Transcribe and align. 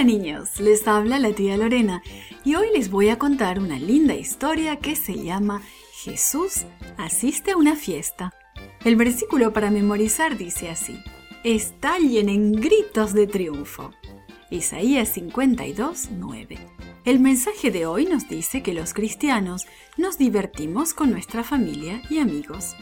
Hola 0.00 0.12
niños, 0.12 0.58
les 0.60 0.88
habla 0.88 1.18
la 1.18 1.34
tía 1.34 1.58
Lorena 1.58 2.02
y 2.42 2.54
hoy 2.54 2.68
les 2.74 2.88
voy 2.90 3.10
a 3.10 3.18
contar 3.18 3.58
una 3.58 3.78
linda 3.78 4.14
historia 4.14 4.76
que 4.76 4.96
se 4.96 5.22
llama 5.22 5.60
Jesús 5.92 6.64
asiste 6.96 7.50
a 7.50 7.58
una 7.58 7.76
fiesta. 7.76 8.32
El 8.82 8.96
versículo 8.96 9.52
para 9.52 9.70
memorizar 9.70 10.38
dice 10.38 10.70
así, 10.70 10.98
estallen 11.44 12.30
en 12.30 12.52
gritos 12.52 13.12
de 13.12 13.26
triunfo. 13.26 13.90
Isaías 14.50 15.10
52, 15.10 16.08
9. 16.12 16.58
El 17.04 17.20
mensaje 17.20 17.70
de 17.70 17.84
hoy 17.84 18.06
nos 18.06 18.26
dice 18.26 18.62
que 18.62 18.72
los 18.72 18.94
cristianos 18.94 19.66
nos 19.98 20.16
divertimos 20.16 20.94
con 20.94 21.10
nuestra 21.10 21.44
familia 21.44 22.00
y 22.08 22.20
amigos. 22.20 22.74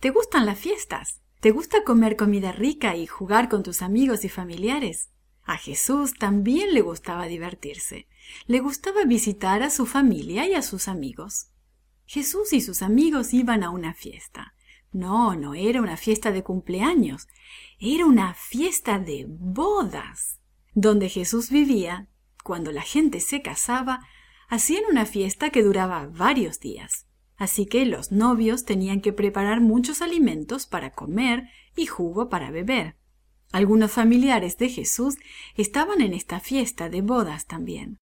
¿Te 0.00 0.10
gustan 0.10 0.44
las 0.44 0.58
fiestas? 0.58 1.20
¿Te 1.38 1.52
gusta 1.52 1.84
comer 1.84 2.16
comida 2.16 2.50
rica 2.50 2.96
y 2.96 3.06
jugar 3.06 3.48
con 3.48 3.62
tus 3.62 3.80
amigos 3.80 4.24
y 4.24 4.28
familiares? 4.28 5.10
A 5.46 5.58
Jesús 5.58 6.14
también 6.18 6.74
le 6.74 6.80
gustaba 6.80 7.26
divertirse. 7.26 8.08
Le 8.46 8.58
gustaba 8.58 9.04
visitar 9.04 9.62
a 9.62 9.70
su 9.70 9.86
familia 9.86 10.46
y 10.48 10.54
a 10.54 10.62
sus 10.62 10.88
amigos. 10.88 11.52
Jesús 12.04 12.52
y 12.52 12.60
sus 12.60 12.82
amigos 12.82 13.32
iban 13.32 13.62
a 13.62 13.70
una 13.70 13.94
fiesta. 13.94 14.54
No, 14.92 15.36
no 15.36 15.54
era 15.54 15.80
una 15.80 15.96
fiesta 15.96 16.32
de 16.32 16.42
cumpleaños, 16.42 17.28
era 17.78 18.06
una 18.06 18.34
fiesta 18.34 18.98
de 18.98 19.26
bodas. 19.28 20.40
Donde 20.74 21.08
Jesús 21.08 21.50
vivía, 21.50 22.08
cuando 22.42 22.72
la 22.72 22.82
gente 22.82 23.20
se 23.20 23.40
casaba, 23.40 24.00
hacían 24.48 24.82
una 24.90 25.06
fiesta 25.06 25.50
que 25.50 25.62
duraba 25.62 26.08
varios 26.08 26.58
días. 26.58 27.06
Así 27.36 27.66
que 27.66 27.86
los 27.86 28.10
novios 28.10 28.64
tenían 28.64 29.00
que 29.00 29.12
preparar 29.12 29.60
muchos 29.60 30.02
alimentos 30.02 30.66
para 30.66 30.90
comer 30.90 31.44
y 31.76 31.86
jugo 31.86 32.28
para 32.28 32.50
beber. 32.50 32.96
Algunos 33.52 33.92
familiares 33.92 34.58
de 34.58 34.68
Jesús 34.68 35.16
estaban 35.56 36.00
en 36.00 36.12
esta 36.12 36.40
fiesta 36.40 36.88
de 36.88 37.00
bodas 37.02 37.46
también. 37.46 37.98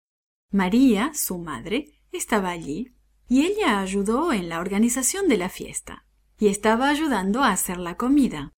María, 0.52 1.12
su 1.14 1.38
madre, 1.38 2.00
estaba 2.12 2.50
allí 2.50 2.94
y 3.28 3.46
ella 3.46 3.80
ayudó 3.80 4.34
en 4.34 4.50
la 4.50 4.60
organización 4.60 5.28
de 5.28 5.38
la 5.38 5.50
fiesta 5.50 6.06
y 6.40 6.48
estaba 6.48 6.90
ayudando 6.90 7.44
a 7.44 7.52
hacer 7.52 7.78
la 7.78 7.96
comida. 7.96 8.52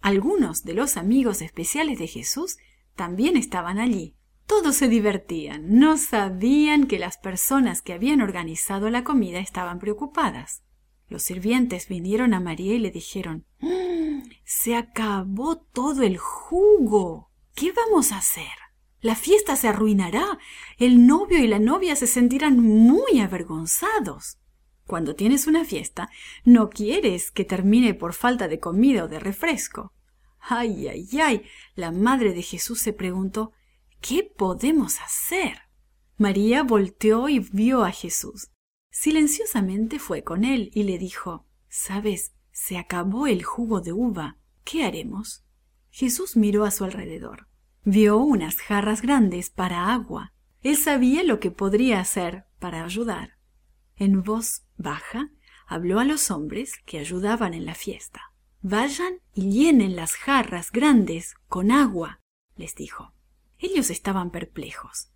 Algunos 0.00 0.64
de 0.64 0.74
los 0.74 0.96
amigos 0.96 1.42
especiales 1.42 1.98
de 1.98 2.06
Jesús 2.06 2.58
también 2.94 3.36
estaban 3.36 3.78
allí. 3.78 4.14
Todos 4.46 4.76
se 4.76 4.88
divertían, 4.88 5.78
no 5.78 5.96
sabían 5.96 6.86
que 6.86 6.98
las 6.98 7.16
personas 7.16 7.80
que 7.80 7.94
habían 7.94 8.20
organizado 8.20 8.90
la 8.90 9.02
comida 9.02 9.38
estaban 9.38 9.78
preocupadas. 9.78 10.62
Los 11.08 11.22
sirvientes 11.22 11.88
vinieron 11.88 12.34
a 12.34 12.40
María 12.40 12.74
y 12.74 12.78
le 12.78 12.90
dijeron 12.90 13.46
mm, 13.60 14.03
Se 14.44 14.76
acabó 14.76 15.56
todo 15.56 16.02
el 16.02 16.18
jugo. 16.18 17.30
¿Qué 17.54 17.72
vamos 17.72 18.12
a 18.12 18.18
hacer? 18.18 18.52
La 19.00 19.16
fiesta 19.16 19.56
se 19.56 19.68
arruinará. 19.68 20.38
El 20.78 21.06
novio 21.06 21.38
y 21.38 21.46
la 21.46 21.58
novia 21.58 21.96
se 21.96 22.06
sentirán 22.06 22.58
muy 22.58 23.20
avergonzados. 23.20 24.38
Cuando 24.86 25.14
tienes 25.14 25.46
una 25.46 25.64
fiesta, 25.64 26.10
no 26.44 26.68
quieres 26.68 27.30
que 27.30 27.44
termine 27.44 27.94
por 27.94 28.12
falta 28.12 28.48
de 28.48 28.60
comida 28.60 29.04
o 29.04 29.08
de 29.08 29.18
refresco. 29.18 29.92
Ay, 30.40 30.88
ay, 30.88 31.08
ay. 31.20 31.42
La 31.74 31.90
madre 31.90 32.34
de 32.34 32.42
Jesús 32.42 32.80
se 32.80 32.92
preguntó 32.92 33.52
¿Qué 34.00 34.22
podemos 34.22 35.00
hacer? 35.00 35.62
María 36.18 36.62
volteó 36.62 37.30
y 37.30 37.38
vio 37.38 37.82
a 37.84 37.90
Jesús. 37.90 38.50
Silenciosamente 38.90 39.98
fue 39.98 40.22
con 40.22 40.44
él 40.44 40.70
y 40.74 40.82
le 40.82 40.98
dijo 40.98 41.46
Sabes, 41.68 42.32
se 42.54 42.78
acabó 42.78 43.26
el 43.26 43.42
jugo 43.42 43.80
de 43.80 43.92
uva. 43.92 44.38
¿Qué 44.62 44.84
haremos? 44.84 45.44
Jesús 45.90 46.36
miró 46.36 46.64
a 46.64 46.70
su 46.70 46.84
alrededor. 46.84 47.48
Vio 47.82 48.18
unas 48.18 48.56
jarras 48.56 49.02
grandes 49.02 49.50
para 49.50 49.92
agua. 49.92 50.32
Él 50.62 50.76
sabía 50.76 51.24
lo 51.24 51.40
que 51.40 51.50
podría 51.50 51.98
hacer 52.00 52.46
para 52.60 52.84
ayudar. 52.84 53.38
En 53.96 54.22
voz 54.22 54.62
baja 54.76 55.30
habló 55.66 55.98
a 55.98 56.04
los 56.04 56.30
hombres 56.30 56.78
que 56.86 57.00
ayudaban 57.00 57.54
en 57.54 57.66
la 57.66 57.74
fiesta. 57.74 58.32
Vayan 58.62 59.18
y 59.34 59.50
llenen 59.50 59.96
las 59.96 60.14
jarras 60.14 60.70
grandes 60.70 61.34
con 61.48 61.72
agua, 61.72 62.20
les 62.54 62.76
dijo. 62.76 63.12
Ellos 63.58 63.90
estaban 63.90 64.30
perplejos. 64.30 65.10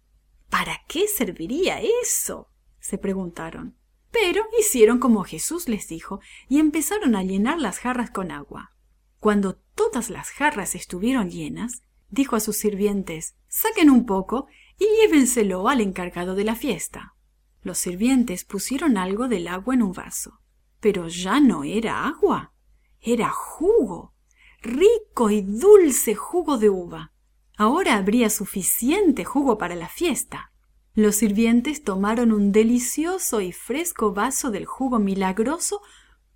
¿Para 0.50 0.82
qué 0.88 1.06
serviría 1.06 1.80
eso? 2.02 2.50
se 2.80 2.98
preguntaron. 2.98 3.78
Pero 4.20 4.44
hicieron 4.58 4.98
como 4.98 5.24
Jesús 5.24 5.68
les 5.68 5.88
dijo 5.88 6.20
y 6.48 6.58
empezaron 6.58 7.14
a 7.14 7.22
llenar 7.22 7.58
las 7.60 7.78
jarras 7.78 8.10
con 8.10 8.30
agua. 8.30 8.72
Cuando 9.20 9.56
todas 9.74 10.10
las 10.10 10.30
jarras 10.30 10.74
estuvieron 10.74 11.30
llenas, 11.30 11.82
dijo 12.10 12.36
a 12.36 12.40
sus 12.40 12.56
sirvientes 12.56 13.36
Saquen 13.48 13.90
un 13.90 14.06
poco 14.06 14.46
y 14.78 14.84
llévenselo 15.00 15.68
al 15.68 15.80
encargado 15.80 16.34
de 16.34 16.44
la 16.44 16.56
fiesta. 16.56 17.14
Los 17.62 17.78
sirvientes 17.78 18.44
pusieron 18.44 18.96
algo 18.96 19.28
del 19.28 19.48
agua 19.48 19.74
en 19.74 19.82
un 19.82 19.92
vaso. 19.92 20.40
Pero 20.80 21.08
ya 21.08 21.40
no 21.40 21.64
era 21.64 22.06
agua, 22.06 22.52
era 23.00 23.30
jugo, 23.30 24.14
rico 24.62 25.30
y 25.30 25.42
dulce 25.42 26.14
jugo 26.14 26.58
de 26.58 26.70
uva. 26.70 27.12
Ahora 27.56 27.96
habría 27.96 28.30
suficiente 28.30 29.24
jugo 29.24 29.58
para 29.58 29.74
la 29.74 29.88
fiesta. 29.88 30.52
Los 30.98 31.14
sirvientes 31.14 31.84
tomaron 31.84 32.32
un 32.32 32.50
delicioso 32.50 33.40
y 33.40 33.52
fresco 33.52 34.12
vaso 34.12 34.50
del 34.50 34.66
jugo 34.66 34.98
milagroso 34.98 35.80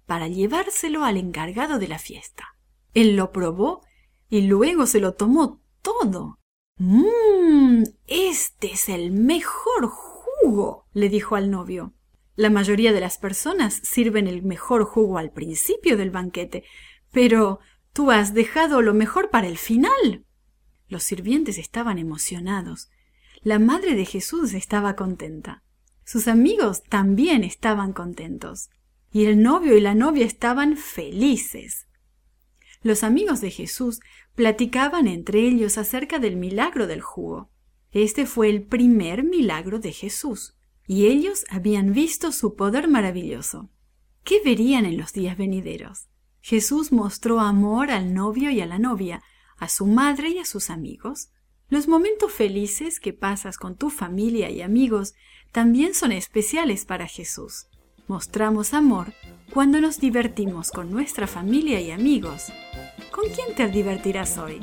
para 0.07 0.29
llevárselo 0.29 1.03
al 1.03 1.17
encargado 1.17 1.81
de 1.81 1.89
la 1.89 1.99
fiesta. 1.99 2.45
Él 2.95 3.17
lo 3.17 3.33
probó 3.33 3.81
y 4.29 4.43
luego 4.43 4.87
se 4.87 5.01
lo 5.01 5.15
tomó 5.15 5.61
todo. 5.83 6.39
Mmm, 6.77 7.83
este 8.07 8.75
es 8.75 8.89
el 8.89 9.11
mejor 9.11 9.89
jugo, 9.89 10.87
le 10.93 11.09
dijo 11.09 11.35
al 11.35 11.51
novio. 11.51 11.93
La 12.37 12.49
mayoría 12.49 12.93
de 12.93 13.01
las 13.01 13.19
personas 13.19 13.81
sirven 13.83 14.29
el 14.29 14.45
mejor 14.45 14.85
jugo 14.85 15.19
al 15.19 15.33
principio 15.33 15.97
del 15.97 16.13
banquete, 16.13 16.63
pero 17.11 17.59
tú 17.93 18.13
has 18.13 18.33
dejado 18.33 18.81
lo 18.81 18.95
mejor 18.95 19.29
para 19.29 19.49
el 19.49 19.59
final. 19.59 20.25
Los 20.87 21.03
sirvientes 21.03 21.59
estaban 21.59 21.99
emocionados. 21.99 22.92
La 23.45 23.59
madre 23.59 23.97
de 23.97 24.05
Jesús 24.05 24.55
estaba 24.55 24.95
contenta. 24.95 25.65
Sus 26.05 26.29
amigos 26.29 26.85
también 26.85 27.43
estaban 27.43 27.93
contentos. 27.93 28.71
Y 29.11 29.25
el 29.25 29.43
novio 29.43 29.77
y 29.77 29.81
la 29.81 29.95
novia 29.95 30.25
estaban 30.25 30.77
felices. 30.77 31.89
Los 32.83 33.03
amigos 33.03 33.41
de 33.41 33.51
Jesús 33.51 34.01
platicaban 34.37 35.09
entre 35.09 35.41
ellos 35.41 35.77
acerca 35.77 36.21
del 36.21 36.37
milagro 36.37 36.87
del 36.87 37.01
jugo. 37.01 37.51
Este 37.91 38.27
fue 38.27 38.49
el 38.49 38.63
primer 38.63 39.25
milagro 39.25 39.81
de 39.81 39.93
Jesús, 39.93 40.57
y 40.87 41.07
ellos 41.07 41.45
habían 41.51 41.93
visto 41.93 42.31
su 42.31 42.55
poder 42.55 42.87
maravilloso. 42.87 43.71
¿Qué 44.25 44.41
verían 44.45 44.87
en 44.87 44.97
los 44.97 45.13
días 45.13 45.37
venideros? 45.37 46.09
Jesús 46.41 46.93
mostró 46.93 47.41
amor 47.41 47.91
al 47.91 48.15
novio 48.15 48.51
y 48.51 48.61
a 48.61 48.67
la 48.67 48.79
novia, 48.79 49.23
a 49.59 49.69
su 49.69 49.87
madre 49.87 50.31
y 50.31 50.39
a 50.39 50.45
sus 50.45 50.71
amigos. 50.71 51.31
Los 51.73 51.89
momentos 51.89 52.31
felices 52.31 53.01
que 53.01 53.15
pasas 53.15 53.57
con 53.57 53.77
tu 53.77 53.89
familia 53.89 54.51
y 54.51 54.61
amigos 54.61 55.15
también 55.53 55.95
son 55.95 56.13
especiales 56.13 56.85
para 56.85 57.07
Jesús. 57.07 57.67
Mostramos 58.09 58.75
amor 58.75 59.15
cuando 59.55 59.81
nos 59.81 59.99
divertimos 59.99 60.71
con 60.71 60.91
nuestra 60.91 61.27
familia 61.27 61.81
y 61.81 61.91
amigos. 61.91 62.53
¿Con 63.11 63.25
quién 63.31 63.57
te 63.57 63.69
divertirás 63.69 64.37
hoy? 64.37 64.61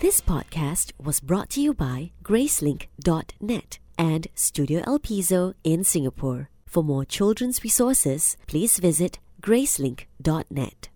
This 0.00 0.20
podcast 0.20 0.90
was 0.98 1.20
brought 1.20 1.48
to 1.50 1.60
you 1.60 1.72
by 1.72 2.10
Gracelink.net 2.24 3.78
and 3.96 4.26
Studio 4.34 4.82
El 4.84 4.98
Piso 4.98 5.54
in 5.62 5.84
Singapore. 5.84 6.48
For 6.66 6.82
more 6.82 7.06
children's 7.06 7.62
resources, 7.62 8.36
please 8.48 8.80
visit 8.80 9.20
Gracelink.net. 9.40 10.91